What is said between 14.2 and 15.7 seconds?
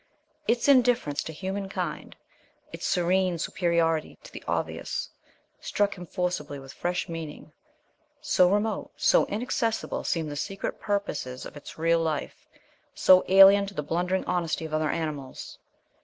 honesty of other animals.